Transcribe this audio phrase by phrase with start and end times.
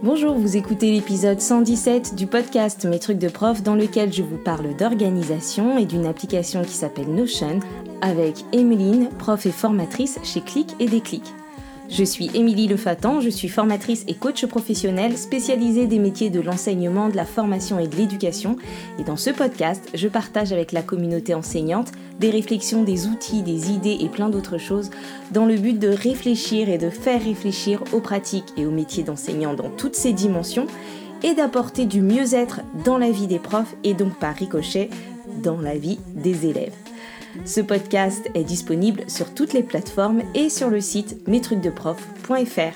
[0.00, 4.36] Bonjour, vous écoutez l'épisode 117 du podcast Mes trucs de prof dans lequel je vous
[4.36, 7.58] parle d'organisation et d'une application qui s'appelle Notion
[8.00, 11.24] avec Emeline, prof et formatrice chez Click et Déclic.
[11.90, 17.08] Je suis Émilie Lefatan, je suis formatrice et coach professionnelle spécialisée des métiers de l'enseignement,
[17.08, 18.56] de la formation et de l'éducation.
[18.98, 21.90] Et dans ce podcast, je partage avec la communauté enseignante
[22.20, 24.90] des réflexions, des outils, des idées et plein d'autres choses
[25.32, 29.54] dans le but de réfléchir et de faire réfléchir aux pratiques et aux métiers d'enseignant
[29.54, 30.66] dans toutes ces dimensions
[31.22, 34.90] et d'apporter du mieux-être dans la vie des profs et donc par ricochet
[35.42, 36.87] dans la vie des élèves.
[37.44, 42.74] Ce podcast est disponible sur toutes les plateformes et sur le site mestrucsdeprof.fr.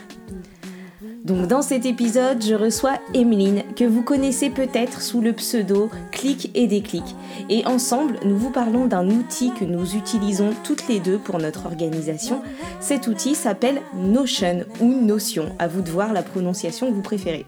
[1.25, 6.51] Donc dans cet épisode, je reçois Emeline, que vous connaissez peut-être sous le pseudo Clic
[6.55, 7.05] et Déclic.
[7.49, 11.67] Et ensemble, nous vous parlons d'un outil que nous utilisons toutes les deux pour notre
[11.67, 12.43] organisation.
[12.81, 17.47] Cet outil s'appelle Notion ou Notion, à vous de voir la prononciation que vous préférez.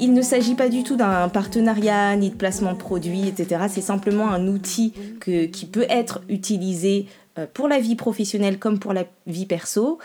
[0.00, 3.66] Il ne s'agit pas du tout d'un partenariat ni de placement de produits, etc.
[3.68, 7.06] C'est simplement un outil qui peut être utilisé
[7.38, 9.98] euh, pour la vie professionnelle comme pour la vie perso.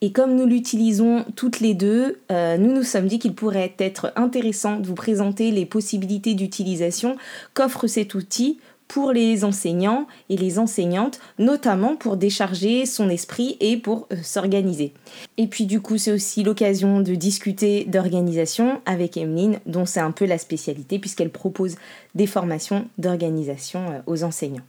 [0.00, 4.12] Et comme nous l'utilisons toutes les deux, euh, nous nous sommes dit qu'il pourrait être
[4.16, 7.16] intéressant de vous présenter les possibilités d'utilisation
[7.54, 13.76] qu'offre cet outil pour les enseignants et les enseignantes, notamment pour décharger son esprit et
[13.76, 14.92] pour euh, s'organiser.
[15.36, 20.12] Et puis du coup, c'est aussi l'occasion de discuter d'organisation avec Emeline, dont c'est un
[20.12, 21.76] peu la spécialité puisqu'elle propose
[22.14, 24.64] des formations d'organisation euh, aux enseignants.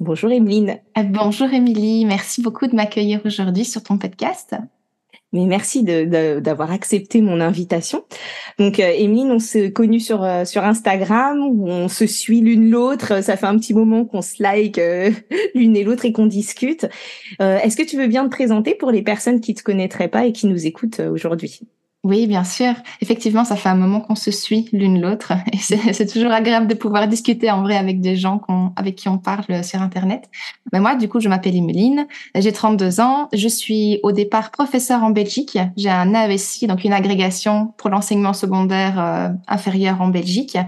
[0.00, 0.78] Bonjour Emeline.
[0.98, 4.56] Euh, bonjour Émilie, merci beaucoup de m'accueillir aujourd'hui sur ton podcast.
[5.32, 8.04] Mais merci d'avoir accepté mon invitation.
[8.58, 13.22] Donc, euh, Emeline, on s'est connus sur euh, sur Instagram, on se suit l'une l'autre.
[13.22, 15.10] Ça fait un petit moment qu'on se like euh,
[15.54, 16.86] l'une et l'autre et qu'on discute.
[17.40, 20.32] Est-ce que tu veux bien te présenter pour les personnes qui te connaîtraient pas et
[20.32, 21.60] qui nous écoutent aujourd'hui?
[22.04, 22.74] Oui, bien sûr.
[23.00, 26.74] Effectivement, ça fait un moment qu'on se suit l'une l'autre et c'est toujours agréable de
[26.74, 28.40] pouvoir discuter en vrai avec des gens
[28.74, 30.28] avec qui on parle sur Internet.
[30.72, 35.04] Mais moi, du coup, je m'appelle Emeline, j'ai 32 ans, je suis au départ professeur
[35.04, 35.58] en Belgique.
[35.76, 40.58] J'ai un AESI, donc une agrégation pour l'enseignement secondaire euh, inférieur en Belgique.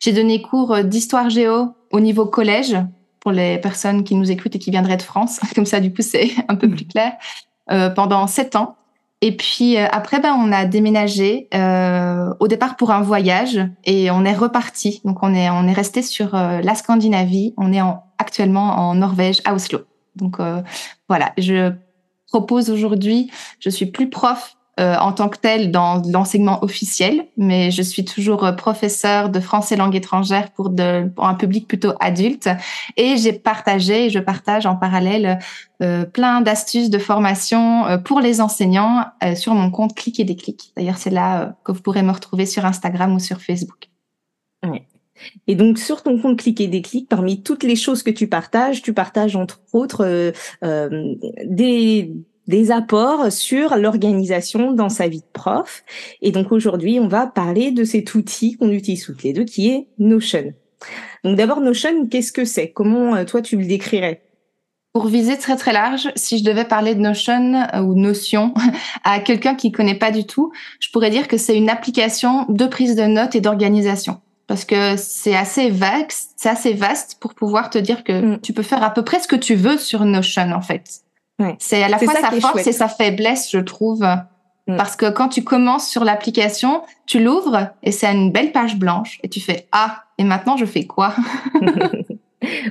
[0.00, 2.76] J'ai donné cours d'histoire géo au niveau collège
[3.20, 5.38] pour les personnes qui nous écoutent et qui viendraient de France.
[5.54, 7.12] Comme ça, du coup, c'est un peu plus clair.
[7.70, 8.74] Euh, pendant sept ans.
[9.22, 14.10] Et puis euh, après, ben, on a déménagé euh, au départ pour un voyage et
[14.10, 15.02] on est reparti.
[15.04, 17.52] Donc on est on est resté sur euh, la Scandinavie.
[17.58, 19.80] On est en, actuellement en Norvège à Oslo.
[20.16, 20.62] Donc euh,
[21.08, 21.72] voilà, je
[22.28, 23.30] propose aujourd'hui.
[23.58, 28.04] Je suis plus prof euh, en tant que tel dans l'enseignement officiel, mais je suis
[28.04, 32.48] toujours euh, professeur de français langue étrangère pour, de, pour un public plutôt adulte.
[32.96, 35.38] Et j'ai partagé, je partage en parallèle
[35.82, 39.04] euh, plein d'astuces de formation euh, pour les enseignants
[39.34, 40.72] sur mon compte Clic et Déclic.
[40.76, 43.90] D'ailleurs, c'est là que vous pourrez me retrouver sur Instagram ou sur Facebook.
[45.46, 48.82] Et donc sur ton compte Clic et Déclic, parmi toutes les choses que tu partages,
[48.82, 50.32] tu partages entre autres
[50.64, 51.14] euh,
[51.44, 52.14] des
[52.50, 55.84] des apports sur l'organisation dans sa vie de prof.
[56.20, 59.70] Et donc aujourd'hui, on va parler de cet outil qu'on utilise toutes les deux, qui
[59.70, 60.52] est Notion.
[61.24, 62.70] Donc d'abord, Notion, qu'est-ce que c'est?
[62.70, 64.22] Comment euh, toi tu le décrirais?
[64.92, 68.52] Pour viser très très large, si je devais parler de Notion euh, ou Notion
[69.04, 72.66] à quelqu'un qui connaît pas du tout, je pourrais dire que c'est une application de
[72.66, 74.20] prise de notes et d'organisation.
[74.48, 78.40] Parce que c'est assez vague, c'est assez vaste pour pouvoir te dire que mm.
[78.40, 81.04] tu peux faire à peu près ce que tu veux sur Notion en fait.
[81.58, 84.04] C'est à la fois sa force et sa faiblesse, je trouve.
[84.66, 84.76] Mm.
[84.76, 89.18] Parce que quand tu commences sur l'application, tu l'ouvres et c'est une belle page blanche
[89.22, 91.14] et tu fais ah et maintenant je fais quoi?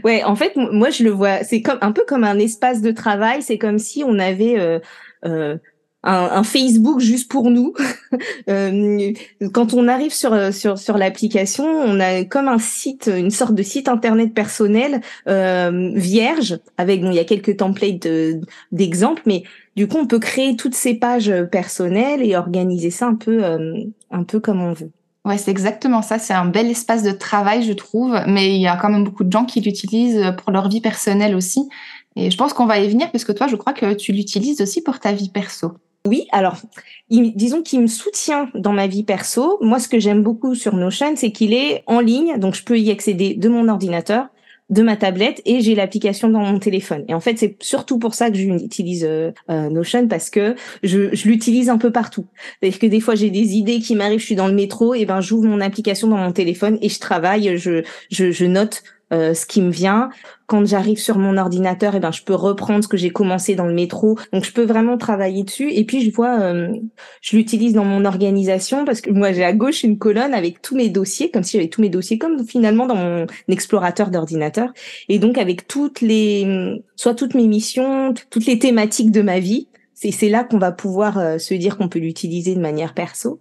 [0.04, 2.92] Ouais, en fait, moi je le vois, c'est comme un peu comme un espace de
[2.92, 3.42] travail.
[3.42, 4.80] C'est comme si on avait euh,
[5.26, 5.58] euh,
[6.04, 7.74] un, Facebook juste pour nous.
[8.50, 9.14] Euh,
[9.54, 13.62] quand on arrive sur sur sur l'application, on a comme un site, une sorte de
[13.62, 18.08] site internet personnel euh, vierge avec bon, il y a quelques templates
[18.72, 19.44] d'exemples, mais
[19.76, 23.84] du coup on peut créer toutes ces pages personnelles et organiser ça un peu euh,
[24.10, 24.92] un peu comme on veut.
[25.26, 26.18] Ouais, c'est exactement ça.
[26.18, 29.24] C'est un bel espace de travail, je trouve, mais il y a quand même beaucoup
[29.24, 31.70] de gens qui l'utilisent pour leur vie personnelle aussi.
[32.16, 34.62] Et je pense qu'on va y venir parce que toi, je crois que tu l'utilises
[34.62, 35.74] aussi pour ta vie perso.
[36.08, 36.58] Oui, alors,
[37.10, 39.58] disons qu'il me soutient dans ma vie perso.
[39.62, 42.80] Moi, ce que j'aime beaucoup sur Notion, c'est qu'il est en ligne, donc je peux
[42.80, 44.28] y accéder de mon ordinateur,
[44.70, 47.04] de ma tablette, et j'ai l'application dans mon téléphone.
[47.10, 51.10] Et en fait, c'est surtout pour ça que j'utilise euh, euh, Notion, parce que je,
[51.28, 52.28] l'utilise un peu partout.
[52.62, 55.06] C'est-à-dire que des fois, j'ai des idées qui m'arrivent, je suis dans le métro, et
[55.06, 59.62] ben j'ouvre mon application dans mon téléphone et je travaille, je note euh, ce qui
[59.62, 60.10] me vient.
[60.50, 63.54] Quand j'arrive sur mon ordinateur, et eh ben je peux reprendre ce que j'ai commencé
[63.54, 64.18] dans le métro.
[64.34, 65.72] Donc je peux vraiment travailler dessus.
[65.72, 66.74] Et puis je vois, euh,
[67.22, 70.76] je l'utilise dans mon organisation parce que moi j'ai à gauche une colonne avec tous
[70.76, 74.74] mes dossiers, comme si j'avais tous mes dossiers, comme finalement dans mon explorateur d'ordinateur.
[75.08, 79.68] Et donc avec toutes les, soit toutes mes missions, toutes les thématiques de ma vie.
[79.94, 83.40] C'est là qu'on va pouvoir se dire qu'on peut l'utiliser de manière perso.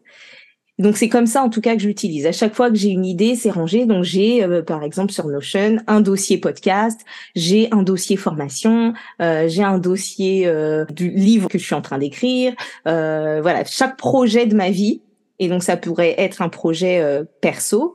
[0.79, 2.27] Donc c'est comme ça en tout cas que j'utilise.
[2.27, 3.87] À chaque fois que j'ai une idée, c'est rangé.
[3.87, 7.01] Donc j'ai euh, par exemple sur Notion un dossier podcast,
[7.35, 11.83] j'ai un dossier formation, euh, j'ai un dossier euh, du livre que je suis en
[11.83, 12.55] train d'écrire.
[12.85, 15.03] voilà, chaque projet de ma vie.
[15.41, 17.95] Et donc ça pourrait être un projet perso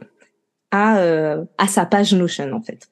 [0.72, 0.98] à
[1.58, 2.90] à sa page Notion en fait.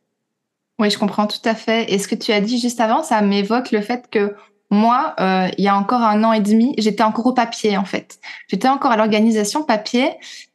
[0.80, 1.94] Oui, je comprends tout à fait.
[1.94, 4.34] Et ce que tu as dit juste avant, ça m'évoque le fait que
[4.72, 7.84] moi, euh, il y a encore un an et demi, j'étais encore au papier en
[7.84, 8.20] fait.
[8.48, 10.12] J'étais encore à l'organisation papier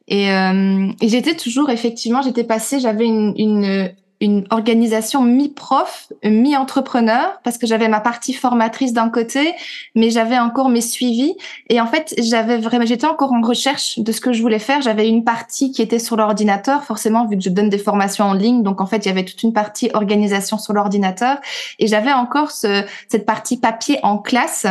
[0.07, 7.39] et, euh, et j'étais toujours effectivement, j'étais passée, j'avais une, une une organisation mi-prof, mi-entrepreneur,
[7.43, 9.53] parce que j'avais ma partie formatrice d'un côté,
[9.95, 11.35] mais j'avais encore mes suivis.
[11.69, 14.81] Et en fait, j'avais vraiment, j'étais encore en recherche de ce que je voulais faire.
[14.81, 18.33] J'avais une partie qui était sur l'ordinateur, forcément, vu que je donne des formations en
[18.33, 18.63] ligne.
[18.63, 21.37] Donc, en fait, il y avait toute une partie organisation sur l'ordinateur.
[21.77, 24.65] Et j'avais encore ce, cette partie papier en classe.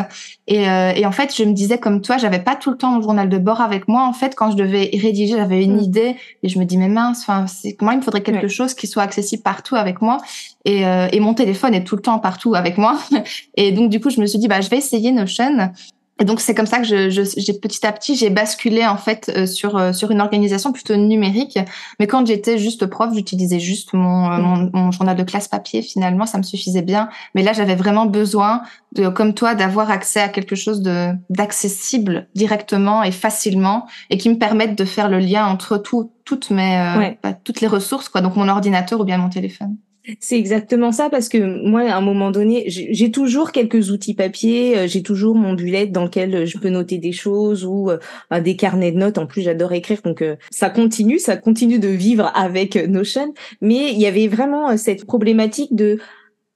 [0.49, 2.91] Et, euh, et, en fait, je me disais comme toi, j'avais pas tout le temps
[2.91, 4.05] mon journal de bord avec moi.
[4.07, 5.81] En fait, quand je devais rédiger, j'avais une mm.
[5.81, 8.75] idée et je me dis mais mince, enfin, c'est moi il me faudrait quelque chose
[8.75, 10.19] qui soit accessible partout avec moi.
[10.65, 12.99] Et, euh, et, mon téléphone est tout le temps partout avec moi.
[13.57, 15.73] Et donc du coup, je me suis dit bah je vais essayer Notion.
[16.19, 19.31] Et donc c'est comme ça que je, j'ai petit à petit j'ai basculé en fait
[19.35, 21.59] euh, sur euh, sur une organisation plutôt numérique.
[22.01, 25.83] Mais quand j'étais juste prof, j'utilisais juste mon, euh, mon, mon journal de classe papier.
[25.83, 27.11] Finalement, ça me suffisait bien.
[27.35, 28.63] Mais là, j'avais vraiment besoin
[28.95, 34.31] de comme toi d'avoir accès à quelque chose de d'accessible directement et facilement et qui
[34.31, 38.23] me permette de faire le lien entre tout toutes mes bah, toutes les ressources quoi.
[38.23, 39.77] Donc mon ordinateur ou bien mon téléphone.
[40.21, 44.79] C'est exactement ça parce que moi, à un moment donné, j'ai toujours quelques outils papier,
[44.79, 47.99] euh, j'ai toujours mon bullet dans lequel je peux noter des choses ou euh,
[48.41, 49.19] des carnets de notes.
[49.19, 53.35] En plus, j'adore écrire, donc euh, ça continue, ça continue de vivre avec Notion.
[53.61, 55.99] Mais il y avait vraiment cette problématique de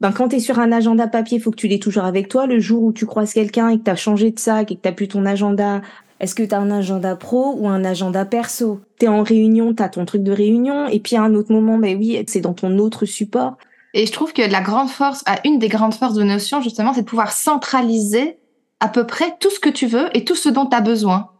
[0.00, 2.46] ben, quand tu es sur un agenda papier, faut que tu l'aies toujours avec toi.
[2.46, 4.88] Le jour où tu croises quelqu'un et que tu as changé de sac et que
[4.88, 5.82] tu plus ton agenda
[6.20, 8.80] est-ce que tu as un agenda pro ou un agenda perso?
[8.98, 11.50] Tu es en réunion, tu as ton truc de réunion, et puis à un autre
[11.52, 13.56] moment, ben oui, c'est dans ton autre support.
[13.94, 17.02] Et je trouve que la grande force, une des grandes forces de Notion, justement, c'est
[17.02, 18.38] de pouvoir centraliser
[18.80, 21.30] à peu près tout ce que tu veux et tout ce dont tu as besoin.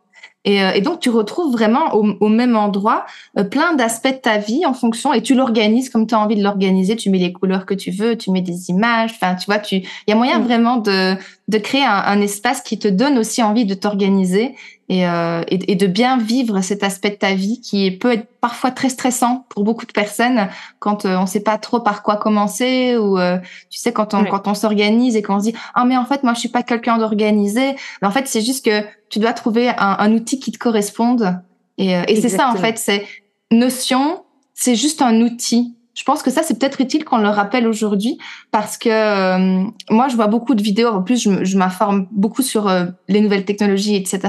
[0.45, 3.05] Et, euh, et, donc, tu retrouves vraiment au, au même endroit
[3.39, 6.37] euh, plein d'aspects de ta vie en fonction et tu l'organises comme tu as envie
[6.37, 6.97] de l'organiser.
[6.97, 9.11] Tu mets les couleurs que tu veux, tu mets des images.
[9.15, 10.45] Enfin, tu vois, tu, il y a moyen mm.
[10.45, 11.15] vraiment de,
[11.49, 14.55] de créer un, un, espace qui te donne aussi envie de t'organiser
[14.91, 18.27] et, euh, et, et, de bien vivre cet aspect de ta vie qui peut être
[18.41, 20.49] parfois très stressant pour beaucoup de personnes
[20.81, 23.39] quand euh, on ne sait pas trop par quoi commencer ou euh,
[23.71, 26.25] tu sais quand on quand on s'organise et qu'on se dit ah mais en fait
[26.25, 29.69] moi je suis pas quelqu'un d'organisé mais en fait c'est juste que tu dois trouver
[29.69, 31.41] un, un outil qui te corresponde.
[31.79, 33.07] Et, euh, et c'est ça en fait c'est
[33.53, 37.69] notion c'est juste un outil je pense que ça, c'est peut-être utile qu'on le rappelle
[37.69, 38.17] aujourd'hui
[38.53, 40.89] parce que euh, moi, je vois beaucoup de vidéos.
[40.89, 44.21] En plus, je, m'informe beaucoup sur euh, les nouvelles technologies, etc.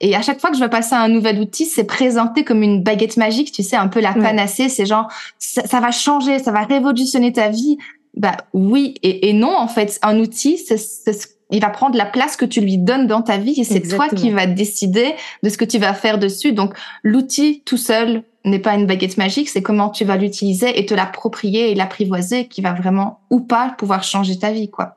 [0.00, 2.62] Et à chaque fois que je vais passer à un nouvel outil, c'est présenté comme
[2.62, 4.70] une baguette magique, tu sais, un peu la panacée.
[4.70, 7.76] C'est genre, ça, va changer, ça va révolutionner ta vie.
[8.16, 10.78] Bah oui et, et non, en fait, un outil, c'est
[11.50, 14.08] il va prendre la place que tu lui donnes dans ta vie et c'est toi
[14.08, 16.52] qui vas décider de ce que tu vas faire dessus.
[16.52, 20.86] Donc l'outil tout seul n'est pas une baguette magique, c'est comment tu vas l'utiliser et
[20.86, 24.96] te l'approprier et l'apprivoiser qui va vraiment ou pas pouvoir changer ta vie quoi.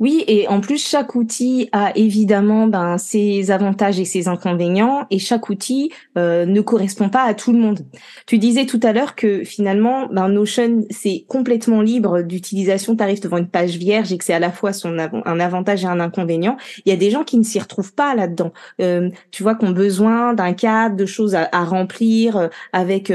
[0.00, 5.18] Oui, et en plus, chaque outil a évidemment ben, ses avantages et ses inconvénients, et
[5.18, 7.80] chaque outil euh, ne correspond pas à tout le monde.
[8.26, 12.94] Tu disais tout à l'heure que finalement, ben, Notion, c'est complètement libre d'utilisation.
[12.94, 15.82] Tu arrives devant une page vierge et que c'est à la fois son un avantage
[15.82, 16.56] et un inconvénient.
[16.86, 18.52] Il y a des gens qui ne s'y retrouvent pas là-dedans.
[18.80, 23.12] Euh, tu vois, qu'on besoin d'un cadre, de choses à, remplir, euh, avec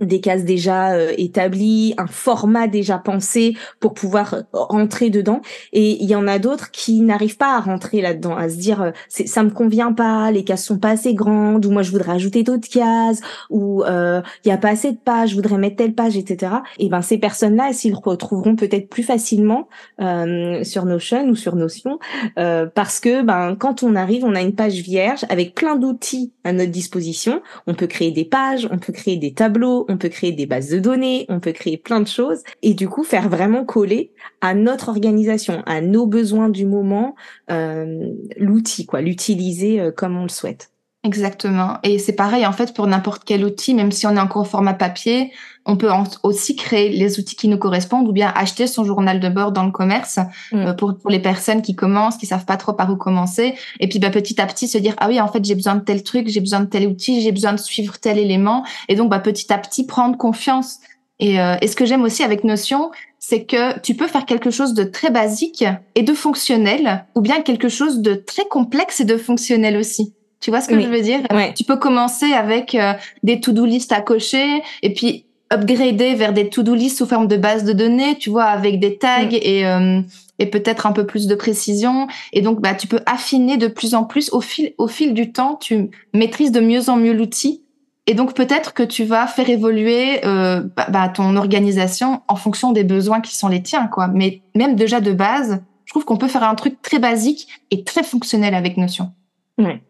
[0.00, 5.40] des cases déjà euh, établies, un format déjà pensé pour pouvoir euh, rentrer dedans.
[5.72, 8.82] Et il y en a d'autres qui n'arrivent pas à rentrer là-dedans, à se dire
[8.82, 12.12] euh, ça me convient pas, les cases sont pas assez grandes, ou moi je voudrais
[12.12, 15.94] ajouter d'autres cases, ou il y a pas assez de pages, je voudrais mettre telle
[15.94, 16.52] page, etc.
[16.78, 19.68] Et ben ces personnes-là, s'ils retrouveront peut-être plus facilement
[19.98, 21.98] sur Notion ou sur Notion,
[22.36, 26.52] parce que ben quand on arrive, on a une page vierge avec plein d'outils à
[26.52, 27.42] notre disposition.
[27.66, 30.70] On peut créer des pages, on peut créer des tableaux on peut créer des bases
[30.70, 34.54] de données, on peut créer plein de choses et du coup faire vraiment coller à
[34.54, 37.14] notre organisation, à nos besoins du moment,
[37.50, 40.70] euh, l'outil, quoi, l'utiliser euh, comme on le souhaite.
[41.04, 41.78] Exactement.
[41.84, 44.44] Et c'est pareil, en fait, pour n'importe quel outil, même si on est encore au
[44.44, 45.32] format papier,
[45.64, 45.90] on peut
[46.24, 49.64] aussi créer les outils qui nous correspondent ou bien acheter son journal de bord dans
[49.64, 50.18] le commerce
[50.50, 50.56] mm.
[50.56, 53.54] euh, pour, pour, les personnes qui commencent, qui savent pas trop par où commencer.
[53.78, 55.84] Et puis, bah, petit à petit, se dire, ah oui, en fait, j'ai besoin de
[55.84, 58.64] tel truc, j'ai besoin de tel outil, j'ai besoin de suivre tel élément.
[58.88, 60.78] Et donc, bah, petit à petit, prendre confiance.
[61.20, 62.90] Et, euh, et ce que j'aime aussi avec Notion,
[63.20, 65.64] c'est que tu peux faire quelque chose de très basique
[65.94, 70.14] et de fonctionnel, ou bien quelque chose de très complexe et de fonctionnel aussi.
[70.40, 71.20] Tu vois ce que je veux dire?
[71.54, 72.92] Tu peux commencer avec euh,
[73.22, 77.36] des to-do list à cocher et puis upgrader vers des to-do list sous forme de
[77.36, 80.00] base de données, tu vois, avec des tags et euh,
[80.38, 82.06] et peut-être un peu plus de précision.
[82.32, 85.32] Et donc, bah, tu peux affiner de plus en plus au fil au fil du
[85.32, 85.56] temps.
[85.56, 87.64] Tu maîtrises de mieux en mieux l'outil.
[88.06, 92.72] Et donc peut-être que tu vas faire évoluer euh, bah, bah, ton organisation en fonction
[92.72, 94.08] des besoins qui sont les tiens, quoi.
[94.08, 97.84] Mais même déjà de base, je trouve qu'on peut faire un truc très basique et
[97.84, 99.12] très fonctionnel avec Notion.
[99.58, 99.82] Ouais.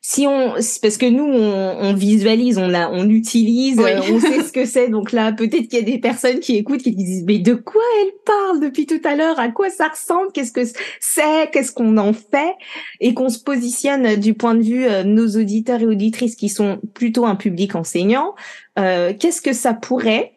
[0.00, 4.52] Si on, parce que nous, on, visualise, on a, on utilise, euh, on sait ce
[4.52, 4.88] que c'est.
[4.88, 7.82] Donc là, peut-être qu'il y a des personnes qui écoutent qui disent, mais de quoi
[8.00, 9.38] elle parle depuis tout à l'heure?
[9.38, 10.32] À quoi ça ressemble?
[10.32, 10.64] Qu'est-ce que
[11.00, 11.50] c'est?
[11.52, 12.54] Qu'est-ce qu'on en fait?
[13.00, 16.80] Et qu'on se positionne du point de vue euh, nos auditeurs et auditrices qui sont
[16.94, 18.34] plutôt un public enseignant.
[18.78, 20.32] Euh, qu'est-ce que ça pourrait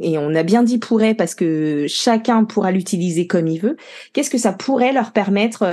[0.00, 3.76] et on a bien dit pourrait parce que chacun pourra l'utiliser comme il veut.
[4.12, 5.64] Qu'est-ce que ça pourrait leur permettre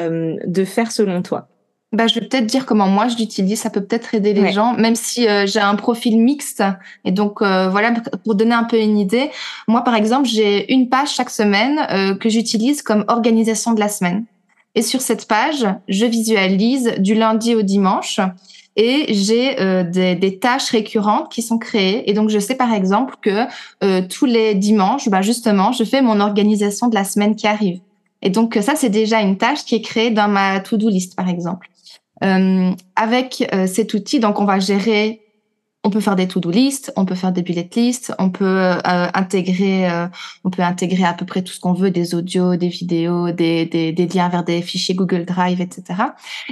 [0.46, 1.51] de faire selon toi?
[1.94, 3.60] Bah, je vais peut-être dire comment moi je l'utilise.
[3.60, 6.64] Ça peut peut-être aider les gens, même si euh, j'ai un profil mixte.
[7.04, 7.94] Et donc euh, voilà,
[8.24, 9.30] pour donner un peu une idée,
[9.68, 13.90] moi par exemple, j'ai une page chaque semaine euh, que j'utilise comme organisation de la
[13.90, 14.24] semaine.
[14.74, 18.22] Et sur cette page, je visualise du lundi au dimanche
[18.78, 22.10] et j'ai des, des, tâches récurrentes qui sont créées.
[22.10, 23.48] Et donc je sais par exemple que
[24.08, 27.82] tous les dimanches, bah, justement, je fais mon organisation de la semaine qui arrive.
[28.22, 31.28] Et donc ça, c'est déjà une tâche qui est créée dans ma to-do list, par
[31.28, 31.68] exemple.
[32.24, 35.22] Euh, avec euh, cet outil, donc on va gérer,
[35.84, 38.78] on peut faire des to-do list, on peut faire des bullet list, on peut euh,
[38.84, 39.90] intégrer,
[40.44, 43.66] on peut intégrer à peu près tout ce qu'on veut, des audios, des vidéos, des,
[43.66, 45.84] des, des, liens vers des fichiers Google Drive, etc.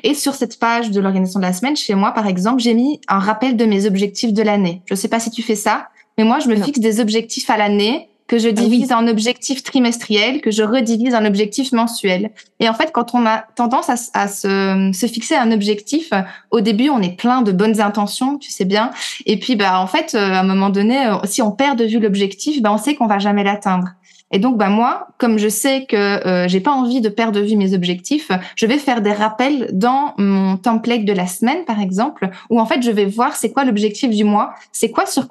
[0.04, 3.00] Et sur cette page de l'organisation de la semaine, chez moi, par exemple, j'ai mis
[3.08, 4.82] un rappel de mes objectifs de l'année.
[4.86, 7.58] Je sais pas si tu fais ça, mais moi, je me fixe des objectifs à
[7.58, 12.30] l'année que je ah divise en objectifs trimestriels, que je redivise en objectifs mensuels.
[12.60, 16.12] Et en fait, quand on a tendance à, se, se, fixer un objectif,
[16.52, 18.92] au début, on est plein de bonnes intentions, tu sais bien.
[19.26, 21.86] Et puis, bah, en fait, euh, à un moment donné, euh, si on perd de
[21.86, 23.88] vue l'objectif, bah, on sait qu'on va jamais l'atteindre.
[24.32, 27.44] Et donc, bah moi, comme je sais que euh, j'ai pas envie de perdre de
[27.44, 31.82] vue mes objectifs, je vais faire des rappels dans mon template de la semaine, par
[31.82, 35.26] exemple, où en fait je vais voir c'est quoi l'objectif du mois, c'est quoi sur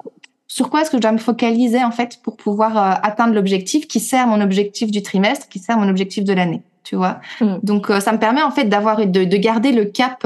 [0.49, 3.87] sur quoi est-ce que je dois me focaliser en fait pour pouvoir euh, atteindre l'objectif
[3.87, 6.63] qui sert mon objectif du trimestre, qui sert mon objectif de l'année.
[6.83, 7.19] Tu vois?
[7.39, 7.57] Mm.
[7.61, 10.25] Donc euh, ça me permet en fait d'avoir de, de garder le cap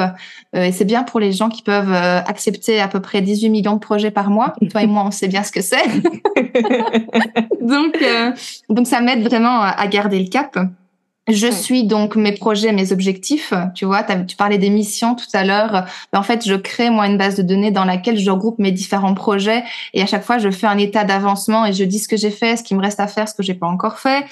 [0.56, 3.74] euh, et c'est bien pour les gens qui peuvent accepter à peu près 18 millions
[3.74, 4.54] de projets par mois.
[4.72, 5.84] Toi et moi on sait bien ce que c'est.
[7.62, 8.02] donc
[8.70, 10.58] donc ça m'aide vraiment à garder le cap.
[11.30, 13.54] Je suis donc mes projets, mes objectifs.
[13.76, 15.86] Tu vois, tu parlais des missions tout à l'heure.
[16.12, 18.72] Ben, en fait, je crée moi une base de données dans laquelle je regroupe mes
[18.72, 19.64] différents projets
[19.94, 22.32] et à chaque fois, je fais un état d'avancement et je dis ce que j'ai
[22.32, 24.26] fait, ce qui me reste à faire, ce que j'ai pas encore fait.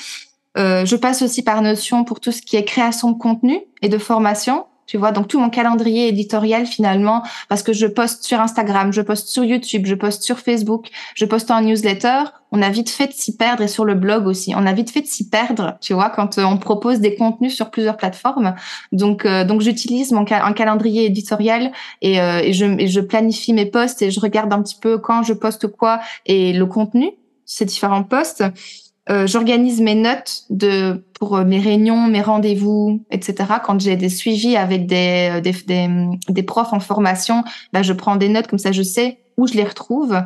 [0.57, 3.87] Euh, je passe aussi par Notion pour tout ce qui est création de contenu et
[3.87, 5.13] de formation tu vois.
[5.13, 9.45] Donc tout mon calendrier éditorial finalement, parce que je poste sur Instagram, je poste sur
[9.45, 13.37] YouTube, je poste sur Facebook, je poste en newsletter, on a vite fait de s'y
[13.37, 14.53] perdre et sur le blog aussi.
[14.53, 17.55] On a vite fait de s'y perdre, tu vois, quand euh, on propose des contenus
[17.55, 18.53] sur plusieurs plateformes.
[18.91, 21.71] Donc euh, donc j'utilise mon calendrier éditorial
[22.01, 24.97] et, euh, et, je, et je planifie mes posts et je regarde un petit peu
[24.97, 27.11] quand je poste quoi et le contenu
[27.45, 28.43] ces différents posts.
[29.11, 33.35] Euh, j'organise mes notes de pour euh, mes réunions, mes rendez-vous, etc.
[33.63, 35.87] Quand j'ai des suivis avec des, euh, des, des,
[36.29, 39.53] des, profs en formation, bah, je prends des notes comme ça, je sais où je
[39.53, 40.19] les retrouve.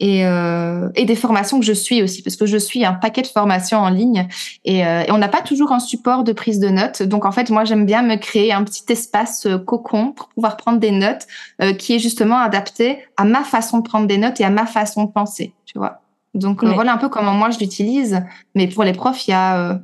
[0.00, 3.22] Et, euh, et des formations que je suis aussi, parce que je suis un paquet
[3.22, 4.28] de formations en ligne
[4.64, 7.02] et, et on n'a pas toujours un support de prise de notes.
[7.02, 10.78] Donc en fait, moi j'aime bien me créer un petit espace cocon pour pouvoir prendre
[10.78, 11.26] des notes
[11.78, 15.02] qui est justement adapté à ma façon de prendre des notes et à ma façon
[15.02, 16.00] de penser, tu vois.
[16.34, 18.22] Donc euh, voilà un peu comment moi je l'utilise.
[18.54, 19.78] Mais pour les profs, il y a euh,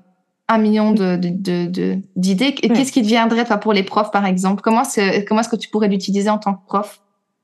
[0.49, 1.17] un million de,
[2.17, 2.55] d'idées.
[2.55, 4.63] Qu'est-ce qui deviendrait toi pour les profs par exemple?
[4.63, 4.83] Comment
[5.27, 7.01] comment est-ce que tu pourrais l'utiliser en tant que prof?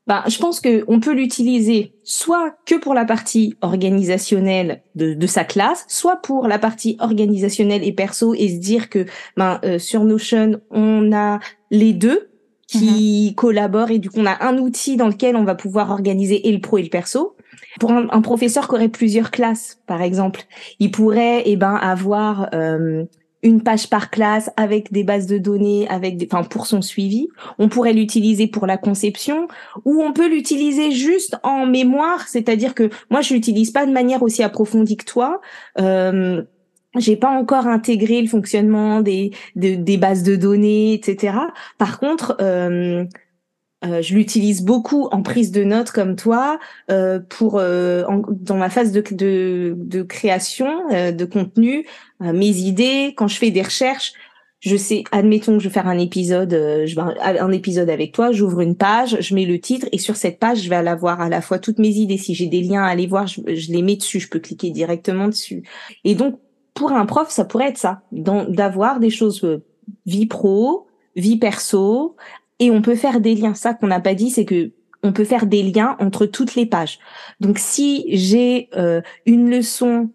[0.07, 5.45] Bah, je pense que on peut l'utiliser soit que pour la partie organisationnelle de, sa
[5.45, 10.02] classe, soit pour la partie organisationnelle et perso et se dire que ben, euh, sur
[10.02, 11.38] Notion on a
[11.71, 12.28] les deux
[12.66, 13.35] qui mm-hmm.
[13.37, 16.52] collaborent et du coup on a un outil dans lequel on va pouvoir organiser et
[16.52, 17.37] le pro et le perso.
[17.78, 20.42] Pour un, professeur qui aurait plusieurs classes, par exemple,
[20.78, 23.04] il pourrait eh ben avoir euh,
[23.42, 27.28] une page par classe avec des bases de données, avec des, enfin pour son suivi.
[27.59, 29.49] On pourrait l'utiliser pour la conception
[29.85, 34.23] ou on peut l'utiliser juste en mémoire, c'est-à-dire que moi je l'utilise pas de manière
[34.23, 35.40] aussi approfondie que toi.
[35.78, 36.42] Euh,
[36.99, 41.35] j'ai pas encore intégré le fonctionnement des, des bases de données, etc.
[41.78, 43.04] Par contre, euh,
[43.84, 46.58] euh, je l'utilise beaucoup en prise de notes comme toi
[46.90, 51.87] euh, pour euh, dans ma phase de, de, de création euh, de contenu,
[52.22, 53.14] euh, mes idées.
[53.16, 54.12] Quand je fais des recherches,
[54.60, 58.30] je sais, admettons que je vais faire un épisode, je vais un, épisode avec toi,
[58.30, 61.22] j'ouvre une page, je mets le titre et sur cette page, je vais aller voir
[61.22, 62.18] à la fois toutes mes idées.
[62.18, 64.68] Si j'ai des liens à aller voir, je, je, les mets dessus, je peux cliquer
[64.68, 65.62] directement dessus.
[66.04, 66.38] Et donc
[66.75, 69.62] pour un prof, ça pourrait être ça, d'avoir des choses
[70.04, 72.16] vie pro, vie perso,
[72.61, 73.55] et on peut faire des liens.
[73.55, 76.67] Ça qu'on n'a pas dit, c'est que on peut faire des liens entre toutes les
[76.67, 76.99] pages.
[77.40, 80.11] Donc si j'ai euh, une leçon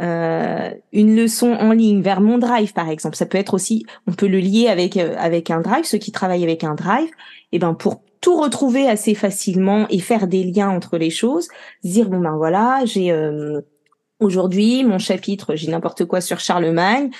[0.00, 4.12] euh, une leçon en ligne vers mon drive par exemple, ça peut être aussi on
[4.12, 7.08] peut le lier avec euh, avec un drive ceux qui travaillent avec un drive
[7.52, 11.48] et eh ben pour tout retrouver assez facilement et faire des liens entre les choses,
[11.82, 13.14] dire bon ben voilà, j'ai
[14.20, 17.10] aujourd'hui mon chapitre, j'ai n'importe quoi sur Charlemagne,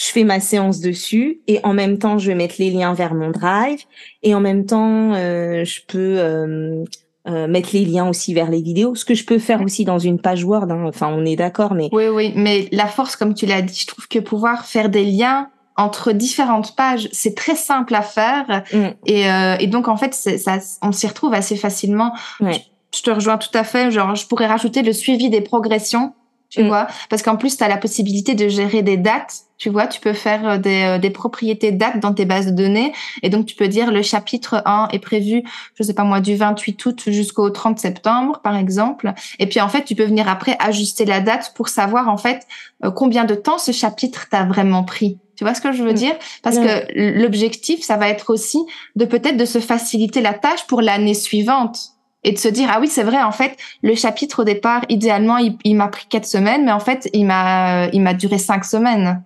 [0.00, 3.14] je fais ma séance dessus et en même temps je vais mettre les liens vers
[3.14, 3.80] mon drive
[4.22, 6.84] et en même temps euh, je peux euh,
[7.28, 9.98] euh, mettre les liens aussi vers les vidéos ce que je peux faire aussi dans
[9.98, 10.84] une page Word hein.
[10.86, 13.86] enfin on est d'accord mais oui oui mais la force comme tu l'as dit je
[13.88, 18.86] trouve que pouvoir faire des liens entre différentes pages, c'est très simple à faire mm.
[19.06, 19.24] et,
[19.60, 22.12] et, donc en fait, ça, on s'y retrouve assez facilement.
[22.40, 23.90] je, te rejoins tout à fait.
[23.90, 26.12] Genre, je pourrais rajouter le suivi des progressions
[26.50, 26.66] tu mm.
[26.66, 26.88] vois.
[27.08, 29.42] Parce qu'en plus tu as la possibilité de gérer des dates.
[29.56, 32.52] Tu vois tu peux faire euh, des, euh, des propriétés dates dans tes bases de
[32.52, 32.92] données.
[33.22, 35.42] Et donc tu peux dire le chapitre 1 est prévu
[35.74, 39.12] je sais pas moi du 28 août jusqu'au 30 septembre par exemple.
[39.38, 42.46] Et puis en fait tu peux venir après ajuster la date pour savoir en fait
[42.84, 45.18] euh, combien de temps ce chapitre t'a vraiment pris.
[45.36, 45.94] Tu vois ce que je veux mm.
[45.94, 46.14] dire?
[46.42, 48.58] Parce que l'objectif, ça va être aussi
[48.96, 51.89] de peut-être de se faciliter la tâche pour l'année suivante
[52.22, 55.38] et de se dire ah oui c'est vrai en fait le chapitre au départ idéalement
[55.38, 59.22] il, m'a pris quatre semaines mais en fait il m'a il m'a duré cinq semaines.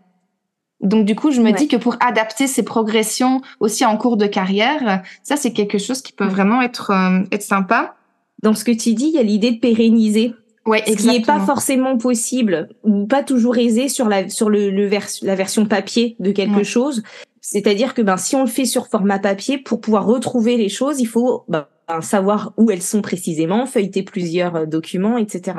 [0.80, 4.26] Donc du coup je me dis que pour adapter ces progressions aussi en cours de
[4.26, 7.96] carrière ça c'est quelque chose qui peut vraiment être euh, être sympa.
[8.42, 10.34] Dans ce que tu dis il y a l'idée de pérenniser.
[10.66, 14.70] Ouais, ce qui n'est pas forcément possible ou pas toujours aisé sur la sur le,
[14.70, 14.88] le
[15.22, 17.02] la version papier de quelque chose.
[17.42, 21.00] C'est-à-dire que ben si on le fait sur format papier pour pouvoir retrouver les choses,
[21.00, 21.66] il faut ben,
[22.00, 25.58] savoir où elles sont précisément, feuilleter plusieurs euh, documents, etc.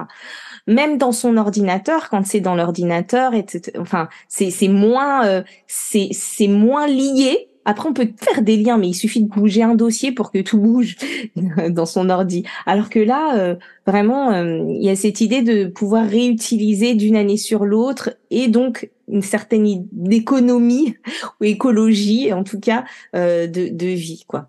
[0.67, 3.77] Même dans son ordinateur, quand c'est dans l'ordinateur, etc.
[3.79, 7.49] Enfin, c'est moins euh, c'est c'est moins lié.
[7.67, 10.37] Après, on peut faire des liens, mais il suffit de bouger un dossier pour que
[10.39, 10.97] tout bouge
[11.69, 12.43] dans son ordi.
[12.67, 13.55] Alors que là, euh,
[13.87, 18.91] vraiment, il y a cette idée de pouvoir réutiliser d'une année sur l'autre et donc
[19.07, 20.95] une certaine économie
[21.41, 24.47] ou écologie, en tout cas, de, de vie, quoi.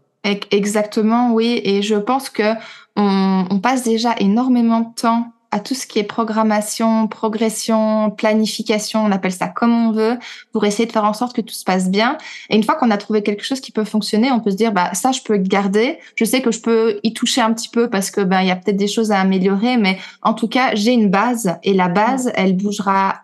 [0.50, 1.60] Exactement, oui.
[1.64, 2.54] Et je pense que
[2.96, 9.04] on, on, passe déjà énormément de temps à tout ce qui est programmation, progression, planification,
[9.04, 10.18] on appelle ça comme on veut,
[10.52, 12.18] pour essayer de faire en sorte que tout se passe bien.
[12.50, 14.72] Et une fois qu'on a trouvé quelque chose qui peut fonctionner, on peut se dire,
[14.72, 15.98] bah ça, je peux garder.
[16.14, 18.50] Je sais que je peux y toucher un petit peu parce que ben il y
[18.50, 21.88] a peut-être des choses à améliorer, mais en tout cas, j'ai une base et la
[21.88, 23.22] base, elle bougera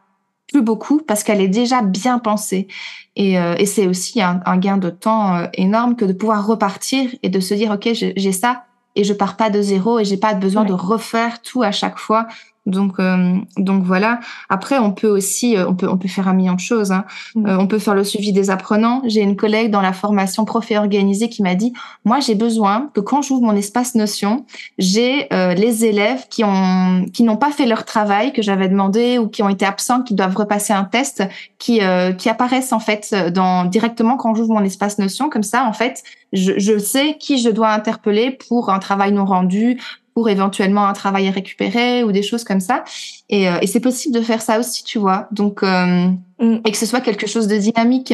[0.53, 2.69] plus beaucoup parce qu'elle est déjà bien pensée.
[3.17, 6.47] Et, euh, et c'est aussi un, un, gain de temps euh, énorme que de pouvoir
[6.47, 10.05] repartir et de se dire, OK, j'ai ça et je pars pas de zéro et
[10.05, 12.27] j'ai pas besoin de refaire tout à chaque fois.
[12.65, 14.21] Donc, euh, donc voilà.
[14.49, 16.93] Après, on peut aussi, euh, on peut, on peut faire un million de choses.
[16.93, 17.05] Hein.
[17.35, 17.47] Mm.
[17.47, 19.03] Euh, on peut faire le suivi des apprenants.
[19.05, 21.73] J'ai une collègue dans la formation prof et organisée qui m'a dit,
[22.05, 24.45] moi, j'ai besoin que quand j'ouvre mon espace notion,
[24.79, 29.29] j'ai les élèves qui ont, qui n'ont pas fait leur travail que j'avais demandé ou
[29.29, 31.23] qui ont été absents, qui doivent repasser un test,
[31.59, 31.81] qui,
[32.19, 35.29] qui apparaissent en fait dans directement quand j'ouvre mon espace notion.
[35.29, 39.25] Comme ça, en fait, je, je sais qui je dois interpeller pour un travail non
[39.25, 39.79] rendu,
[40.15, 42.85] pour éventuellement un travail à récupérer ou des choses comme ça.
[43.29, 45.29] Et, euh, et c'est possible de faire ça aussi, tu vois.
[45.31, 46.09] Donc euh,
[46.41, 46.61] mm.
[46.65, 48.13] et que ce soit quelque chose de dynamique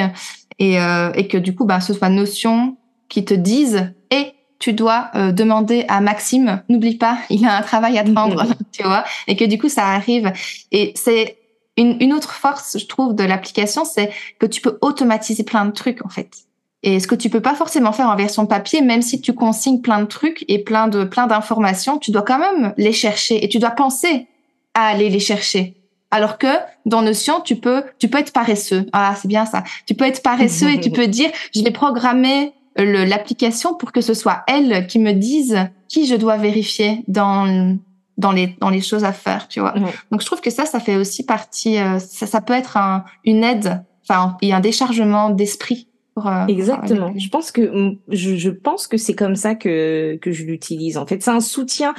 [0.58, 2.76] et, euh, et que du coup, bah, ce soit notion
[3.08, 7.62] qui te dise et tu dois euh, demander à Maxime, n'oublie pas, il a un
[7.62, 10.32] travail à te rendre, tu vois, et que du coup ça arrive.
[10.72, 11.38] Et c'est
[11.76, 15.70] une, une autre force, je trouve, de l'application, c'est que tu peux automatiser plein de
[15.70, 16.47] trucs en fait.
[16.82, 19.80] Et ce que tu peux pas forcément faire en version papier, même si tu consignes
[19.80, 23.48] plein de trucs et plein de plein d'informations, tu dois quand même les chercher et
[23.48, 24.28] tu dois penser
[24.74, 25.74] à aller les chercher.
[26.10, 26.46] Alors que
[26.86, 28.86] dans Notion, tu peux tu peux être paresseux.
[28.92, 29.64] Ah, c'est bien ça.
[29.86, 34.14] Tu peux être paresseux et tu peux dire je vais programmer l'application pour que ce
[34.14, 37.76] soit elle qui me dise qui je dois vérifier dans
[38.18, 39.74] dans les dans les choses à faire, tu vois.
[40.12, 43.04] Donc je trouve que ça ça fait aussi partie euh, ça ça peut être un,
[43.24, 45.87] une aide enfin, il y a un déchargement d'esprit.
[46.26, 47.12] Euh, Exactement.
[47.16, 50.96] Je pense que je, je pense que c'est comme ça que que je l'utilise.
[50.96, 51.94] En fait, c'est un soutien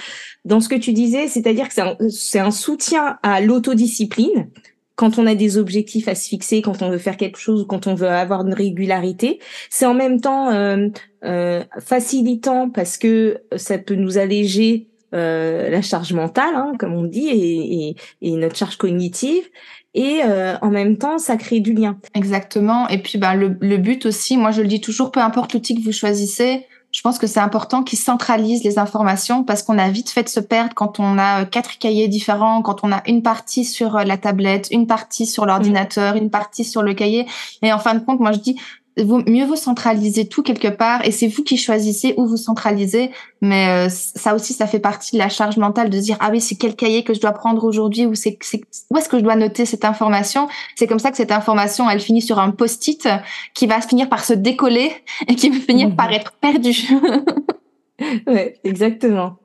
[0.45, 4.49] dans ce que tu disais, c'est-à-dire que c'est un, c'est un soutien à l'autodiscipline
[4.99, 7.88] quand on a des objectifs à se fixer, quand on veut faire quelque chose, quand
[7.88, 9.39] on veut avoir une régularité.
[9.69, 10.89] C'est en même temps euh,
[11.23, 17.05] euh, facilitant parce que ça peut nous alléger euh, la charge mentale, hein, comme on
[17.05, 19.43] dit, et, et, et, notre charge cognitive.
[19.93, 21.97] Et euh, en même temps, ça crée du lien.
[22.13, 22.88] Exactement.
[22.89, 25.75] Et puis, bah, le, le but aussi, moi je le dis toujours, peu importe l'outil
[25.75, 29.89] que vous choisissez, je pense que c'est important qu'ils centralisent les informations parce qu'on a
[29.89, 33.04] vite fait de se perdre quand on a euh, quatre cahiers différents, quand on a
[33.06, 37.28] une partie sur euh, la tablette, une partie sur l'ordinateur, une partie sur le cahier.
[37.62, 38.60] Et en fin de compte, moi je dis,
[39.03, 43.12] mieux vous centraliser tout quelque part et c'est vous qui choisissez où vous centralisez.
[43.41, 46.41] Mais euh, ça aussi, ça fait partie de la charge mentale de dire ah oui,
[46.41, 48.38] c'est quel cahier que je dois prendre aujourd'hui ou c'est
[48.89, 50.47] où est-ce que je dois noter cette information?
[50.75, 53.07] C'est comme ça que cette information, elle finit sur un post-it
[53.53, 54.91] qui va finir par se décoller
[55.27, 56.75] et qui va finir par être perdu.
[58.27, 59.38] ouais, exactement.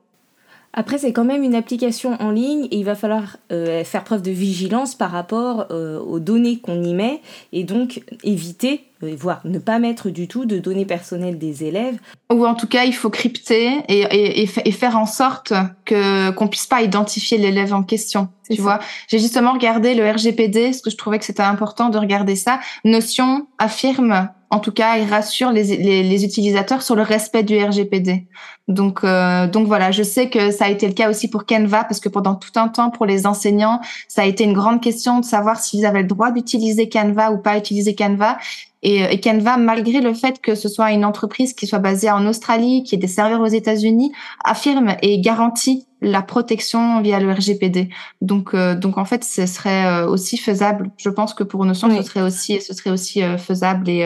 [0.77, 4.21] Après, c'est quand même une application en ligne et il va falloir euh, faire preuve
[4.21, 7.21] de vigilance par rapport euh, aux données qu'on y met
[7.53, 11.97] et donc éviter, euh, voire ne pas mettre du tout de données personnelles des élèves.
[12.29, 15.53] Ou en tout cas, il faut crypter et, et, et faire en sorte
[15.85, 18.27] que qu'on puisse pas identifier l'élève en question.
[18.49, 21.97] Tu vois, j'ai justement regardé le RGPD, parce que je trouvais que c'était important de
[21.97, 22.59] regarder ça.
[22.83, 27.61] Notion affirme en tout cas, il rassure les, les, les, utilisateurs sur le respect du
[27.61, 28.25] RGPD.
[28.69, 31.83] Donc, euh, donc voilà, je sais que ça a été le cas aussi pour Canva
[31.83, 35.19] parce que pendant tout un temps, pour les enseignants, ça a été une grande question
[35.19, 38.37] de savoir s'ils avaient le droit d'utiliser Canva ou pas utiliser Canva.
[38.81, 42.25] Et, et, Canva, malgré le fait que ce soit une entreprise qui soit basée en
[42.27, 44.13] Australie, qui ait des serveurs aux États-Unis,
[44.43, 47.89] affirme et garantit la protection via le RGPD.
[48.21, 50.91] Donc, euh, donc en fait, ce serait euh, aussi faisable.
[50.97, 54.05] Je pense que pour Notion, ce serait aussi, ce serait aussi euh, faisable et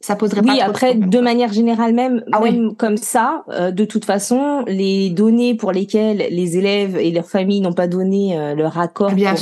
[0.00, 0.52] ça poserait pas.
[0.52, 5.54] Oui, après, de, manière générale, même, ah même comme ça, de toute façon, les données
[5.54, 9.34] pour lesquelles les élèves et leurs familles n'ont pas donné leur accord Bien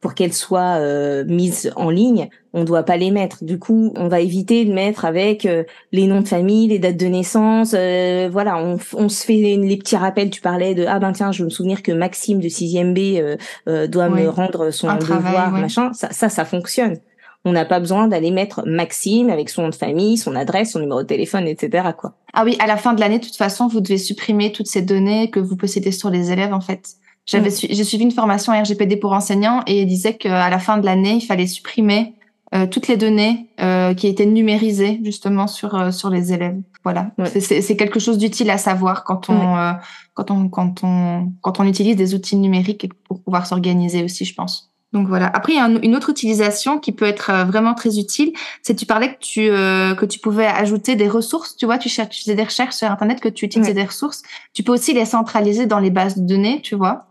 [0.00, 3.44] pour, qu'elles soient euh, mises en ligne, on doit pas les mettre.
[3.44, 6.96] Du coup, on va éviter de mettre avec euh, les noms de famille, les dates
[6.96, 7.74] de naissance.
[7.76, 10.30] Euh, voilà, on, on, se fait les, petits rappels.
[10.30, 13.88] Tu parlais de ah ben tiens, je veux me souvenir que Maxime de 6e B
[13.88, 15.92] doit me rendre son devoir, machin.
[15.92, 16.98] Ça, ça, ça fonctionne.
[17.44, 20.80] On n'a pas besoin d'aller mettre Maxime avec son nom de famille, son adresse, son
[20.80, 21.88] numéro de téléphone, etc.
[21.96, 22.14] Quoi.
[22.34, 24.82] Ah oui, à la fin de l'année, de toute façon, vous devez supprimer toutes ces
[24.82, 26.96] données que vous possédez sur les élèves, en fait.
[27.26, 27.68] J'avais mm.
[27.70, 31.14] j'ai suivi une formation RGPD pour enseignants et il disait qu'à la fin de l'année,
[31.14, 32.14] il fallait supprimer
[32.54, 36.56] euh, toutes les données euh, qui étaient numérisées justement sur euh, sur les élèves.
[36.82, 39.72] Voilà, c'est quelque chose d'utile à savoir quand on euh,
[40.14, 44.34] quand on quand on quand on utilise des outils numériques pour pouvoir s'organiser aussi, je
[44.34, 44.67] pense.
[44.92, 45.26] Donc voilà.
[45.34, 48.32] Après, il y a une autre utilisation qui peut être euh, vraiment très utile.
[48.62, 51.56] C'est tu parlais que tu que tu pouvais ajouter des ressources.
[51.56, 54.22] Tu vois, tu, cherches, tu faisais des recherches sur internet que tu utilisais des ressources.
[54.54, 56.60] Tu peux aussi les centraliser dans les bases de données.
[56.62, 57.08] Tu vois.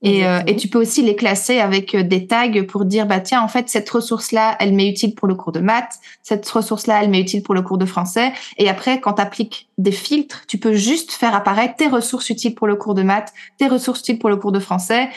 [0.00, 3.18] Et, euh, et, tu peux aussi les classer avec euh, des tags pour dire bah
[3.18, 6.48] tiens en fait cette ressource là elle m'est utile pour le cours de maths, cette
[6.48, 9.68] ressource là elle m'est utile pour le cours de français et après quand tu appliques
[9.76, 13.32] des filtres, tu peux juste faire apparaître tes ressources utiles pour le cours de maths,
[13.58, 15.08] tes ressources utiles pour le cours de français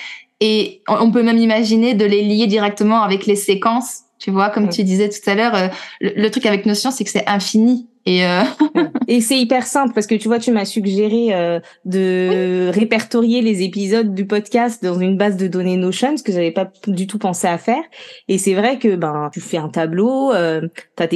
[0.41, 4.69] et on peut même imaginer de les lier directement avec les séquences, tu vois comme
[4.69, 5.67] tu disais tout à l'heure euh,
[6.01, 8.41] le, truc avec Notion c'est que c'est infini et, euh...
[9.07, 13.61] et c'est hyper simple parce que tu vois, tu m'as suggéré euh, de répertorier les
[13.61, 17.19] épisodes du podcast dans une base de données Notion, ce que j'avais pas du tout
[17.19, 17.83] pensé à faire.
[18.27, 20.61] Et c'est vrai que ben tu fais un tableau, euh,
[20.97, 21.07] tu as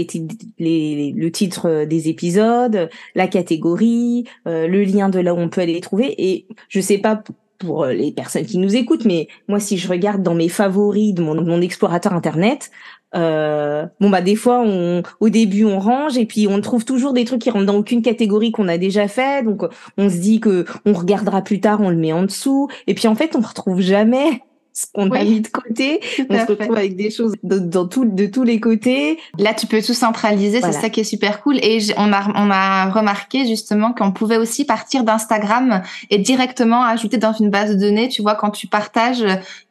[0.59, 5.73] les, le titre des épisodes, la catégorie, le lien de là où on peut aller
[5.73, 6.13] les trouver.
[6.19, 7.23] Et je sais pas
[7.57, 11.21] pour les personnes qui nous écoutent, mais moi, si je regarde dans mes favoris de
[11.21, 12.71] mon, mon explorateur internet,
[13.15, 17.13] euh, bon bah des fois on au début on range et puis on trouve toujours
[17.13, 19.43] des trucs qui rentrent dans aucune catégorie qu'on a déjà fait.
[19.43, 19.63] Donc
[19.97, 22.67] on se dit que on regardera plus tard on le met en dessous.
[22.87, 24.41] Et puis en fait on retrouve jamais
[24.75, 26.01] ce qu'on a mis de côté.
[26.29, 29.17] On se retrouve avec des choses de, dans tout, de tous les côtés.
[29.39, 30.59] Là, tu peux tout centraliser.
[30.61, 31.57] C'est ça qui est super cool.
[31.63, 37.17] Et on a, on a remarqué justement qu'on pouvait aussi partir d'Instagram et directement ajouter
[37.17, 38.09] dans une base de données.
[38.09, 39.25] Tu vois, quand tu partages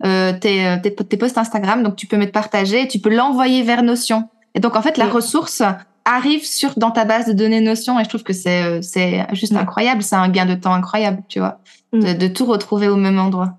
[0.05, 3.63] euh, tes, tes, tes posts Instagram, donc tu peux mettre partager et tu peux l'envoyer
[3.63, 4.31] vers Notion.
[4.55, 5.63] Et donc, en fait, la ressource
[6.07, 9.27] arrive sur dans ta base de données Notion et je trouve que c'est euh, c'est
[9.33, 10.03] juste incroyable.
[10.03, 11.59] C'est un gain de temps incroyable, tu vois,
[11.93, 13.59] de, de tout retrouver au même endroit.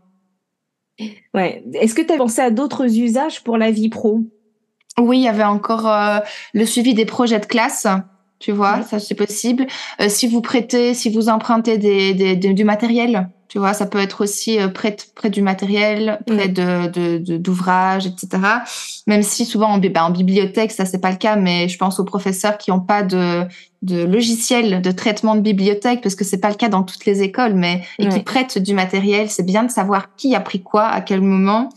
[1.33, 1.63] Ouais.
[1.73, 4.21] Est-ce que tu as pensé à d'autres usages pour la vie pro?
[4.99, 6.19] Oui, il y avait encore euh,
[6.53, 7.87] le suivi des projets de classe.
[8.39, 9.65] Tu vois, ça c'est possible.
[9.99, 13.99] Euh, si vous prêtez, si vous empruntez des, des, du matériel, Tu vois, ça peut
[13.99, 18.43] être aussi euh, près, près du matériel, près de, de, d'ouvrages, etc.
[19.07, 21.97] Même si souvent en, bah, en bibliothèque, ça c'est pas le cas, mais je pense
[21.97, 23.43] aux professeurs qui n'ont pas de,
[23.81, 27.21] de logiciel de traitement de bibliothèque, parce que c'est pas le cas dans toutes les
[27.21, 30.87] écoles, mais et qui prêtent du matériel, c'est bien de savoir qui a pris quoi,
[30.87, 31.69] à quel moment,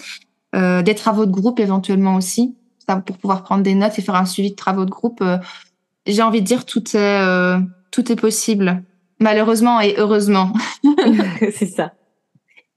[0.57, 2.57] euh, des travaux de groupe éventuellement aussi,
[2.89, 5.21] ça, pour pouvoir prendre des notes et faire un suivi de travaux de groupe.
[5.23, 5.39] Euh,
[6.07, 7.61] j'ai envie de dire tout est euh,
[7.93, 8.83] tout est possible.
[9.21, 10.53] Malheureusement et heureusement.
[11.53, 11.93] c'est ça.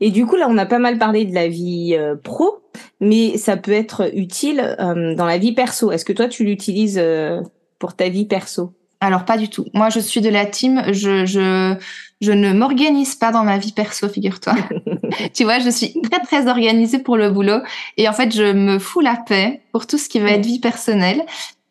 [0.02, 2.64] Et du coup, là, on a pas mal parlé de la vie euh, pro,
[3.00, 5.92] mais ça peut être utile euh, dans la vie perso.
[5.92, 7.40] Est-ce que toi, tu l'utilises euh,
[7.78, 8.74] pour ta vie perso?
[9.00, 9.66] Alors, pas du tout.
[9.76, 10.82] Moi, je suis de la team.
[10.88, 11.76] Je, je,
[12.20, 14.56] je ne m'organise pas dans ma vie perso, figure-toi.
[15.36, 17.60] tu vois, je suis très, très organisée pour le boulot.
[17.98, 20.60] Et en fait, je me fous la paix pour tout ce qui va être vie
[20.60, 21.24] personnelle.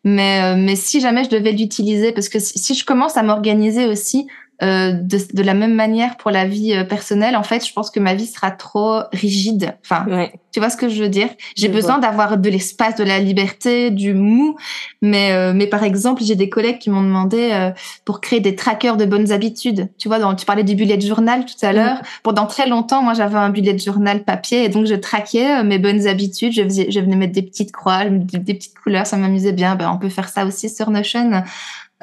[0.03, 4.27] Mais, mais si jamais je devais l'utiliser, parce que si je commence à m'organiser aussi,
[4.63, 7.89] euh, de, de, la même manière pour la vie euh, personnelle, en fait, je pense
[7.89, 9.75] que ma vie sera trop rigide.
[9.83, 10.05] Enfin,
[10.51, 11.29] tu vois ce que je veux dire?
[11.55, 14.55] J'ai besoin d'avoir de l'espace, de la liberté, du mou.
[15.01, 17.71] Mais, euh, mais par exemple, j'ai des collègues qui m'ont demandé
[18.05, 19.89] pour créer des trackers de bonnes habitudes.
[19.97, 21.97] Tu vois, tu parlais du bullet journal tout à l'heure.
[22.21, 26.05] Pendant très longtemps, moi, j'avais un bullet journal papier et donc je traquais mes bonnes
[26.05, 26.53] habitudes.
[26.53, 29.75] Je, faisais, je venais mettre des petites croix, des petites couleurs, ça m'amusait bien.
[29.75, 31.43] Ben, on peut faire ça aussi sur Notion.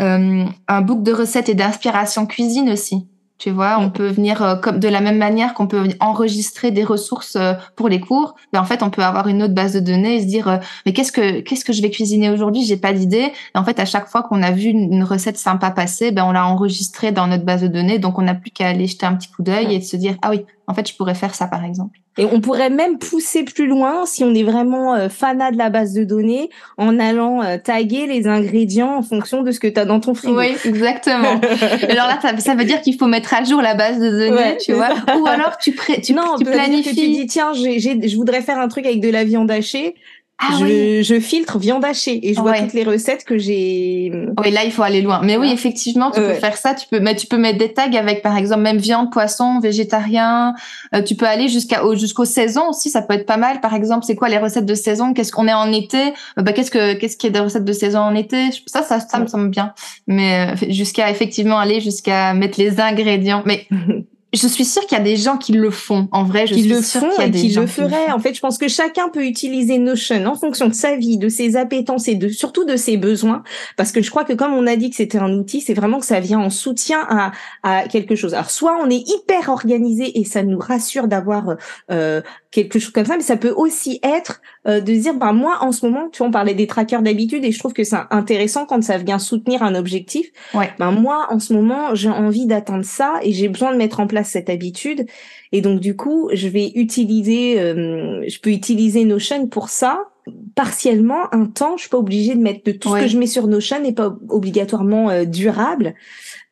[0.00, 3.06] Euh, un book de recettes et d'inspiration cuisine aussi.
[3.38, 6.82] Tu vois, on peut venir euh, comme de la même manière qu'on peut enregistrer des
[6.82, 8.34] ressources euh, pour les cours.
[8.52, 10.92] Mais en fait, on peut avoir une autre base de données et se dire mais
[10.92, 12.64] qu'est-ce que qu'est-ce que je vais cuisiner aujourd'hui?
[12.64, 13.32] J'ai pas d'idée.
[13.54, 16.32] Et en fait, à chaque fois qu'on a vu une, recette sympa passer, ben on
[16.32, 18.00] l'a enregistrée dans notre base de données.
[18.00, 20.30] Donc on n'a plus qu'à aller jeter un petit coup d'œil et se dire ah
[20.30, 21.98] oui, en fait, je pourrais faire ça par exemple.
[22.18, 25.70] Et on pourrait même pousser plus loin si on est vraiment euh, fanat de la
[25.70, 29.80] base de données en allant euh, taguer les ingrédients en fonction de ce que tu
[29.80, 30.38] as dans ton frigo.
[30.38, 31.40] Oui, exactement.
[31.88, 34.74] alors là, ça, veut dire qu'il faut mettre à jour la base de données, tu
[34.74, 34.90] vois.
[35.18, 36.90] Ou alors tu, pré tu, non, tu planifies.
[36.90, 39.94] Que tu dis tiens, j'ai, je voudrais faire un truc avec de la viande hachée.
[40.40, 44.12] Ah je, je, filtre viande hachée et je vois toutes les recettes que j'ai.
[44.38, 45.20] Oui, là il faut aller loin.
[45.24, 46.74] Mais oui, effectivement, tu peux faire ça.
[46.74, 50.54] Tu peux, mais tu peux mettre des tags avec, par exemple, même viande, poisson, végétarien.
[50.94, 52.88] Euh, tu peux aller jusqu'à jusqu'aux saisons aussi.
[52.88, 53.60] Ça peut être pas mal.
[53.60, 55.12] Par exemple, c'est quoi les recettes de saison?
[55.12, 55.98] Qu'est-ce qu'on est en été?
[56.38, 58.50] Euh, Bah qu'est-ce que qu'est-ce qu'il y a des recettes de saison en été?
[58.66, 59.72] Ça, ça, ça me semble bien.
[60.06, 63.42] Mais euh, jusqu'à effectivement aller jusqu'à mettre les ingrédients.
[63.44, 63.66] Mais
[64.34, 66.06] je suis sûre qu'il y a des gens qui le font.
[66.12, 68.12] En vrai, je suis le sûre qu'il y a des qui gens le feraient.
[68.12, 71.30] En fait, je pense que chacun peut utiliser Notion en fonction de sa vie, de
[71.30, 73.42] ses appétences et de surtout de ses besoins.
[73.76, 75.98] Parce que je crois que comme on a dit que c'était un outil, c'est vraiment
[75.98, 78.34] que ça vient en soutien à, à quelque chose.
[78.34, 81.56] Alors soit on est hyper organisé et ça nous rassure d'avoir
[81.90, 85.58] euh, quelque chose comme ça, mais ça peut aussi être euh, de dire, ben moi
[85.60, 87.96] en ce moment, tu vois, on parlait des trackers d'habitude et je trouve que c'est
[88.10, 90.26] intéressant quand ça vient soutenir un objectif.
[90.54, 90.70] Ouais.
[90.78, 94.06] Ben moi en ce moment, j'ai envie d'atteindre ça et j'ai besoin de mettre en
[94.06, 95.06] place cette habitude.
[95.52, 100.08] Et donc du coup, je vais utiliser, euh, je peux utiliser Notion pour ça
[100.54, 101.76] partiellement un temps.
[101.76, 103.92] Je suis pas obligée de mettre de tout ce que je mets sur Notion n'est
[103.92, 105.94] pas obligatoirement euh, durable.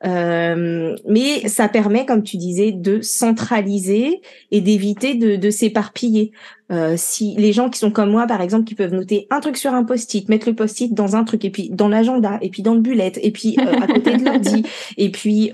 [0.05, 6.33] Euh, mais ça permet, comme tu disais, de centraliser et d'éviter de, de s'éparpiller.
[6.71, 9.57] Euh, si les gens qui sont comme moi, par exemple, qui peuvent noter un truc
[9.57, 12.63] sur un post-it, mettre le post-it dans un truc, et puis dans l'agenda, et puis
[12.63, 14.65] dans le bullet, et puis euh, à côté de l'ordi,
[14.97, 15.51] et puis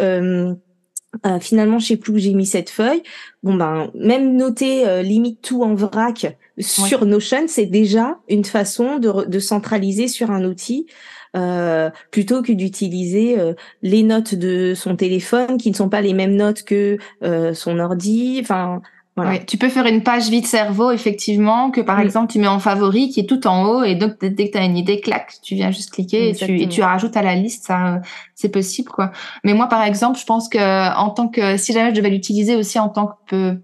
[1.15, 3.03] euh, euh, finalement, je sais plus où j'ai mis cette feuille.
[3.43, 9.27] Bon ben, même noter limite tout en vrac sur Notion, c'est déjà une façon de,
[9.27, 10.87] de centraliser sur un outil.
[11.35, 16.13] Euh, plutôt que d'utiliser euh, les notes de son téléphone qui ne sont pas les
[16.13, 18.39] mêmes notes que euh, son ordi.
[18.43, 18.83] Enfin,
[19.17, 19.39] voilà.
[19.39, 23.11] tu peux faire une page vide cerveau, effectivement, que par exemple tu mets en favori,
[23.11, 25.55] qui est tout en haut, et donc dès que tu as une idée, clac, tu
[25.55, 28.01] viens juste cliquer et tu, et tu rajoutes à la liste, ça,
[28.35, 29.13] c'est possible, quoi.
[29.45, 32.57] Mais moi, par exemple, je pense que en tant que, si jamais je devais l'utiliser
[32.57, 33.61] aussi en tant que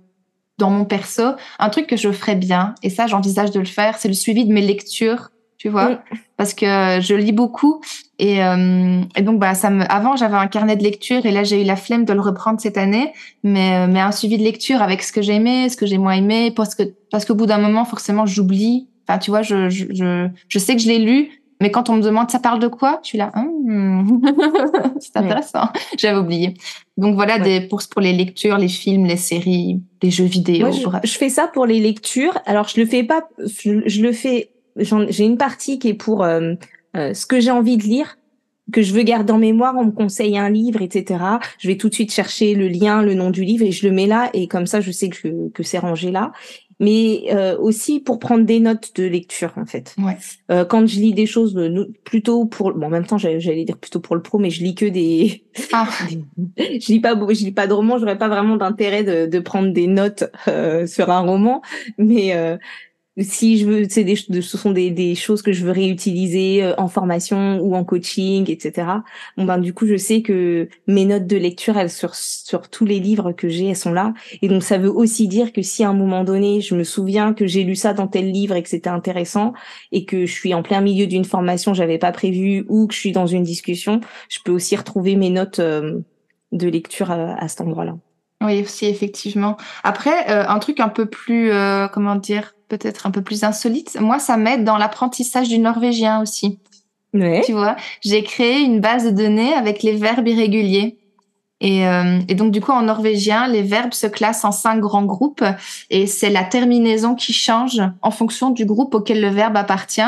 [0.58, 1.22] dans mon perso,
[1.58, 4.44] un truc que je ferais bien, et ça j'envisage de le faire, c'est le suivi
[4.44, 6.00] de mes lectures tu vois,
[6.36, 6.66] parce que
[7.00, 7.80] je lis beaucoup
[8.20, 9.84] et, euh, et, donc bah ça me.
[9.90, 12.60] Avant j'avais un carnet de lecture et là j'ai eu la flemme de le reprendre
[12.60, 15.76] cette année, mais euh, mais un suivi de lecture avec ce que j'ai aimé, ce
[15.76, 18.86] que j'ai moins aimé, parce que parce qu'au bout d'un moment forcément j'oublie.
[19.08, 21.96] Enfin tu vois, je, je je je sais que je l'ai lu, mais quand on
[21.96, 23.32] me demande ça parle de quoi, je suis là.
[23.34, 24.22] Hum.
[25.00, 25.70] c'est intéressant.
[25.98, 26.54] J'avais oublié.
[26.96, 30.68] Donc voilà des pour pour les lectures, les films, les séries, les jeux vidéo.
[30.68, 32.38] Moi, je, fais ça pour les lectures.
[32.46, 33.28] Alors je le fais pas.
[33.44, 36.54] je le fais j'ai une partie qui est pour euh,
[36.96, 38.16] euh, ce que j'ai envie de lire,
[38.72, 41.24] que je veux garder en mémoire, on me conseille un livre, etc.
[41.58, 43.94] Je vais tout de suite chercher le lien, le nom du livre et je le
[43.94, 46.32] mets là et comme ça je sais que, que c'est rangé là.
[46.78, 49.94] mais euh, aussi pour prendre des notes de lecture en fait.
[49.98, 50.18] Ouais.
[50.50, 53.78] Euh, quand je lis des choses euh, plutôt pour bon en même temps j'allais dire
[53.78, 55.88] plutôt pour le pro mais je lis que des Ah.
[56.58, 59.72] je lis pas je lis pas de romans, j'aurais pas vraiment d'intérêt de, de prendre
[59.72, 61.62] des notes euh, sur un roman
[61.96, 62.58] mais euh,
[63.20, 67.60] si je veux, des, ce sont des, choses que je veux réutiliser euh, en formation
[67.60, 68.86] ou en coaching, etc.
[69.36, 72.84] Bon ben du coup, je sais que mes notes de lecture, elles sur sur tous
[72.84, 74.14] les livres que j'ai, elles sont là.
[74.42, 77.34] Et donc ça veut aussi dire que si à un moment donné, je me souviens
[77.34, 79.52] que j'ai lu ça dans tel livre et que c'était intéressant
[79.92, 83.00] et que je suis en plein milieu d'une formation, j'avais pas prévu ou que je
[83.00, 86.00] suis dans une discussion, je peux aussi retrouver mes notes euh,
[86.52, 87.96] de lecture à, à cet endroit-là.
[88.40, 89.56] Oui, aussi effectivement.
[89.82, 93.98] Après, euh, un truc un peu plus, euh, comment dire, peut-être un peu plus insolite.
[94.00, 96.60] Moi, ça m'aide dans l'apprentissage du norvégien aussi.
[97.14, 97.42] Ouais.
[97.44, 100.97] Tu vois, j'ai créé une base de données avec les verbes irréguliers.
[101.60, 105.04] Et, euh, et, donc, du coup, en norvégien, les verbes se classent en cinq grands
[105.04, 105.44] groupes
[105.90, 110.00] et c'est la terminaison qui change en fonction du groupe auquel le verbe appartient.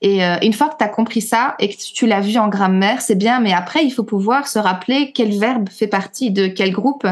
[0.00, 2.48] Et euh, une fois que tu as compris ça et que tu l'as vu en
[2.48, 6.46] grammaire, c'est bien, mais après, il faut pouvoir se rappeler quel verbe fait partie de
[6.46, 7.06] quel groupe.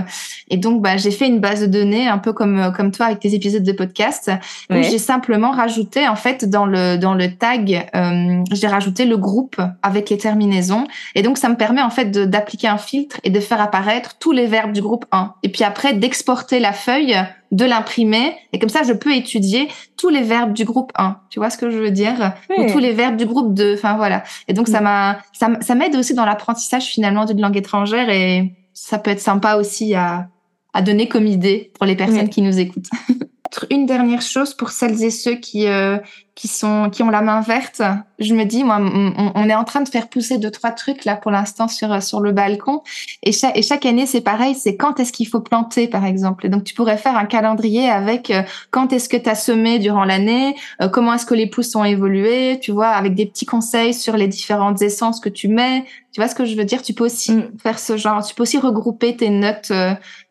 [0.49, 3.21] Et donc, bah, j'ai fait une base de données un peu comme, comme toi avec
[3.21, 4.31] tes épisodes de podcast
[4.71, 9.19] où j'ai simplement rajouté, en fait, dans le, dans le tag, euh, j'ai rajouté le
[9.19, 10.87] groupe avec les terminaisons.
[11.15, 13.74] Et donc, ça me permet, en fait, d'appliquer un filtre et de faire apparaître
[14.19, 15.35] tous les verbes du groupe 1.
[15.43, 17.17] Et puis après, d'exporter la feuille,
[17.53, 18.35] de l'imprimer.
[18.53, 21.17] Et comme ça, je peux étudier tous les verbes du groupe 1.
[21.31, 22.35] Tu vois ce que je veux dire?
[22.51, 22.57] Oui.
[22.67, 23.75] Ou tous les verbes du groupe 2.
[23.75, 24.23] Enfin, voilà.
[24.49, 28.99] Et donc, ça m'a, ça, m'aide aussi dans l'apprentissage finalement d'une langue étrangère et ça
[28.99, 30.29] peut être sympa aussi à,
[30.73, 32.31] à donner comme idée pour les personnes Oui.
[32.31, 32.91] qui nous écoutent.
[33.71, 35.99] Une dernière chose pour celles et ceux qui euh,
[36.35, 37.81] qui sont qui ont la main verte,
[38.19, 41.05] je me dis moi on, on est en train de faire pousser deux trois trucs
[41.05, 42.83] là pour l'instant sur sur le balcon
[43.23, 46.47] et chaque et chaque année c'est pareil, c'est quand est-ce qu'il faut planter par exemple?
[46.47, 49.79] Et donc tu pourrais faire un calendrier avec euh, quand est-ce que tu as semé
[49.79, 53.47] durant l'année, euh, comment est-ce que les pousses ont évolué, tu vois, avec des petits
[53.47, 55.85] conseils sur les différentes essences que tu mets.
[56.13, 56.83] Tu vois ce que je veux dire?
[56.83, 57.51] Tu peux aussi Mm.
[57.63, 59.73] faire ce genre, tu peux aussi regrouper tes notes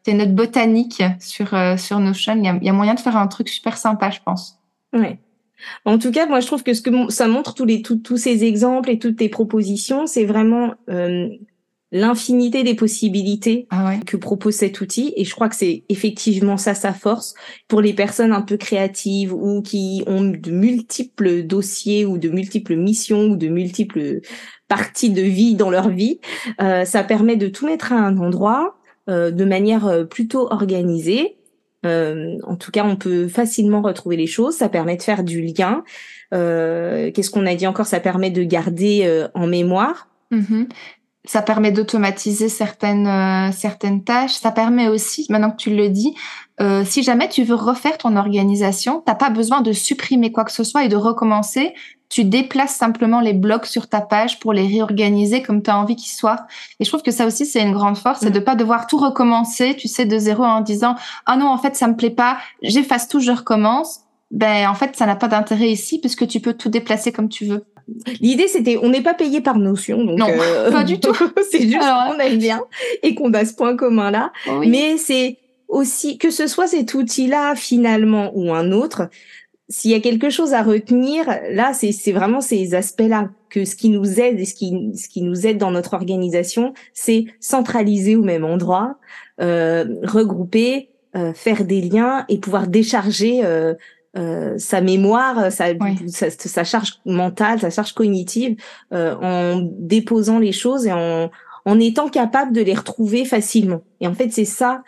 [0.03, 2.35] tes notes botaniques sur euh, sur Notion.
[2.35, 4.59] Il y a, il y a moyen de faire un truc super sympa, je pense.
[4.93, 5.19] Ouais.
[5.85, 8.17] En tout cas, moi, je trouve que ce que ça montre tous les tous tous
[8.17, 11.29] ces exemples et toutes tes propositions, c'est vraiment euh,
[11.93, 13.99] l'infinité des possibilités Ah ouais.
[14.05, 15.13] que propose cet outil.
[15.15, 17.35] Et je crois que c'est effectivement ça sa force
[17.67, 22.75] pour les personnes un peu créatives ou qui ont de multiples dossiers ou de multiples
[22.75, 24.21] missions ou de multiples
[24.67, 26.19] parties de vie dans leur vie.
[26.61, 28.75] Euh, ça permet de tout mettre à un endroit
[29.07, 31.37] de manière euh, plutôt organisée.
[31.85, 34.55] Euh, en tout cas, on peut facilement retrouver les choses.
[34.55, 35.83] Ça permet de faire du lien.
[36.33, 37.85] Euh, Qu'est-ce qu'on a dit encore?
[37.85, 40.07] Ça permet de garder euh, en mémoire.
[40.31, 40.67] Mhm.
[41.25, 44.33] Ça permet d'automatiser certaines euh, certaines tâches.
[44.33, 46.15] Ça permet aussi, maintenant que tu le dis,
[46.59, 50.51] euh, si jamais tu veux refaire ton organisation, t'as pas besoin de supprimer quoi que
[50.51, 51.73] ce soit et de recommencer.
[52.13, 55.95] Tu déplaces simplement les blocs sur ta page pour les réorganiser comme tu as envie
[55.95, 56.45] qu'ils soient.
[56.79, 58.33] Et je trouve que ça aussi, c'est une grande force, c'est Mm.
[58.33, 60.93] de pas devoir tout recommencer, tu sais, de zéro en disant
[61.25, 64.01] «Ah non, en fait, ça me plaît pas, j'efface tout, je recommence».
[64.31, 67.45] Ben, en fait, ça n'a pas d'intérêt ici puisque tu peux tout déplacer comme tu
[67.45, 67.65] veux.
[68.21, 71.13] L'idée, c'était, on n'est pas payé par notion, donc Non, euh, pas du tout.
[71.51, 72.61] c'est juste qu'on aime bien
[73.01, 74.31] et qu'on a ce point commun là.
[74.49, 74.69] Oui.
[74.69, 79.09] Mais c'est aussi que ce soit cet outil-là finalement ou un autre,
[79.73, 83.89] s'il y a quelque chose à retenir, là, c'est vraiment ces aspects-là que ce qui
[83.89, 88.21] nous aide et ce qui ce qui nous aide dans notre organisation, c'est centraliser au
[88.21, 88.97] même endroit,
[89.41, 93.43] euh, regrouper, euh, faire des liens et pouvoir décharger.
[93.43, 93.73] Euh,
[94.15, 96.07] euh, sa mémoire, sa, Oui.
[96.07, 98.55] sa, sa charge mentale, sa charge cognitive,
[98.93, 101.31] euh, en déposant les choses et en,
[101.65, 103.81] en étant capable de les retrouver facilement.
[104.01, 104.83] Et en fait, c'est ça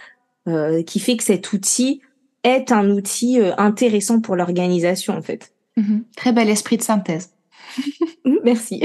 [0.48, 2.02] euh, qui fait que cet outil
[2.46, 5.54] est un outil euh, intéressant pour l'organisation, en fait.
[5.78, 6.04] Mhm.
[6.16, 7.32] Très bel esprit de synthèse.
[8.44, 8.84] Merci.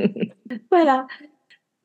[0.70, 1.06] voilà.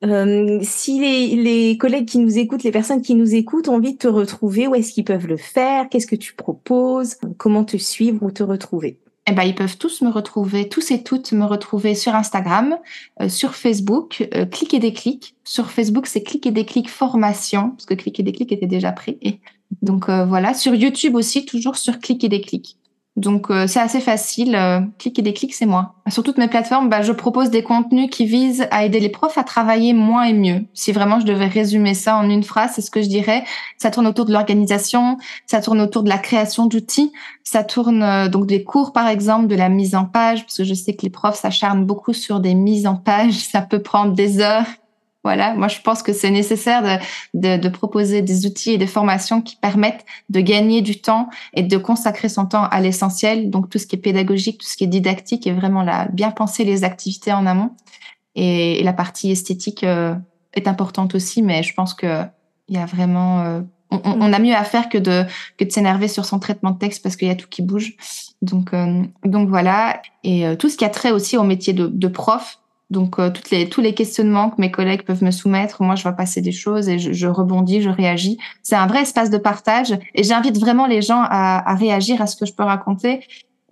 [0.02, 3.92] Euh, si les, les collègues qui nous écoutent, les personnes qui nous écoutent ont envie
[3.92, 5.88] de te retrouver, où est-ce qu'ils peuvent le faire?
[5.90, 7.16] Qu'est-ce que tu proposes?
[7.36, 8.98] Comment te suivre ou te retrouver?
[9.26, 12.78] Eh ben, ils peuvent tous me retrouver, tous et toutes me retrouver sur Instagram,
[13.20, 15.36] euh, sur Facebook, euh, Clic et Déclic.
[15.44, 19.18] Sur Facebook, c'est Clic et Déclic Formation, parce que Clic et Déclic était déjà pris.
[19.20, 19.38] Et
[19.82, 22.76] donc euh, voilà, sur YouTube aussi, toujours sur Clic et Déclic.
[23.16, 24.54] Donc euh, c'est assez facile.
[24.54, 25.94] euh, Clic et Déclic, c'est moi.
[26.08, 29.36] Sur toutes mes plateformes, bah, je propose des contenus qui visent à aider les profs
[29.36, 30.64] à travailler moins et mieux.
[30.74, 33.44] Si vraiment je devais résumer ça en une phrase, c'est ce que je dirais.
[33.78, 38.46] Ça tourne autour de l'organisation, ça tourne autour de la création d'outils, ça tourne donc
[38.46, 41.10] des cours, par exemple, de la mise en page, parce que je sais que les
[41.10, 43.32] profs s'acharnent beaucoup sur des mises en page.
[43.50, 44.66] Ça peut prendre des heures.
[45.22, 46.98] Voilà, moi je pense que c'est nécessaire
[47.34, 51.62] de, de, proposer des outils et des formations qui permettent de gagner du temps et
[51.62, 53.50] de consacrer son temps à l'essentiel.
[53.50, 56.30] Donc tout ce qui est pédagogique, tout ce qui est didactique et vraiment là, bien
[56.30, 57.72] penser les activités en amont.
[58.34, 60.14] Et, la partie esthétique euh,
[60.54, 62.24] est importante aussi, mais je pense que
[62.68, 63.60] il y a vraiment euh,
[63.90, 65.24] on, a mieux à faire que de
[65.58, 67.94] que de s'énerver sur son traitement de texte parce qu'il y a tout qui bouge.
[68.40, 72.08] Donc euh, donc voilà et tout ce qui a trait aussi au métier de, de
[72.08, 72.59] prof
[72.90, 76.02] donc euh, toutes les, tous les questionnements que mes collègues peuvent me soumettre, moi je
[76.02, 78.38] vois passer des choses et je, je rebondis, je réagis.
[78.62, 82.26] C'est un vrai espace de partage et j'invite vraiment les gens à, à, réagir à
[82.26, 83.20] ce que je peux raconter.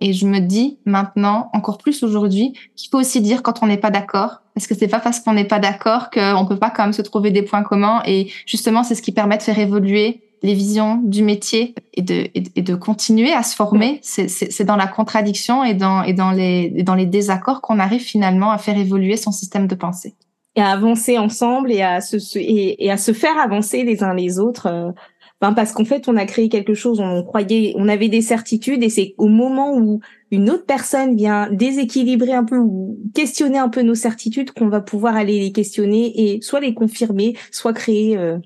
[0.01, 3.77] Et je me dis maintenant, encore plus aujourd'hui, qu'il faut aussi dire quand on n'est
[3.77, 6.83] pas d'accord, parce que c'est pas parce qu'on n'est pas d'accord qu'on peut pas quand
[6.83, 8.01] même se trouver des points communs.
[8.05, 12.27] Et justement, c'est ce qui permet de faire évoluer les visions du métier et de,
[12.33, 13.99] et de continuer à se former.
[14.01, 18.51] C'est dans la contradiction et dans, et dans, les, dans les désaccords qu'on arrive finalement
[18.51, 20.15] à faire évoluer son système de pensée.
[20.55, 24.39] Et à avancer ensemble et à se, et, à se faire avancer les uns les
[24.39, 24.67] autres.
[24.67, 24.91] Euh,
[25.39, 28.89] parce qu'en fait, on a créé quelque chose, on croyait, on avait des certitudes et
[28.89, 33.81] c'est au moment où une autre personne vient déséquilibrer un peu ou questionner un peu
[33.81, 38.37] nos certitudes qu'on va pouvoir aller les questionner et soit les confirmer, soit créer euh,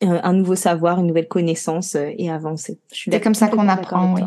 [0.00, 2.78] un nouveau savoir, une nouvelle connaissance euh, et avancer.
[2.92, 4.22] C'est comme ça qu'on apprend, oui.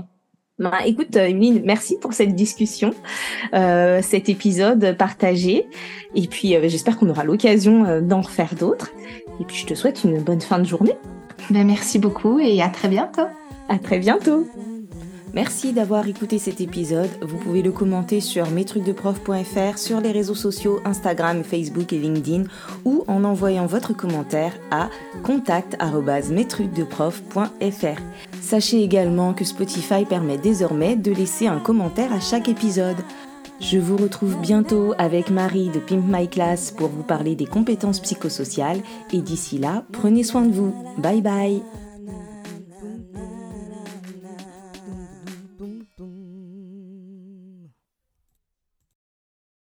[0.59, 2.93] Bah, écoute, Emeline, euh, merci pour cette discussion,
[3.53, 5.65] euh, cet épisode partagé.
[6.13, 8.91] Et puis, j'espère qu'on aura l'occasion d'en refaire d'autres.
[9.39, 10.93] Et puis, je te souhaite une bonne fin de journée.
[11.49, 13.28] Ben, merci beaucoup et à très bientôt.
[13.69, 14.45] À très bientôt.
[15.34, 17.09] Merci d'avoir écouté cet épisode.
[17.21, 22.43] Vous pouvez le commenter sur mestrucsdeprof.fr, sur les réseaux sociaux Instagram, Facebook et LinkedIn
[22.84, 24.89] ou en envoyant votre commentaire à
[25.23, 28.01] contact@mestrucsdeprof.fr.
[28.41, 32.97] Sachez également que Spotify permet désormais de laisser un commentaire à chaque épisode.
[33.61, 37.99] Je vous retrouve bientôt avec Marie de Pimp My Class pour vous parler des compétences
[37.99, 38.82] psychosociales
[39.13, 40.73] et d'ici là, prenez soin de vous.
[40.97, 41.61] Bye bye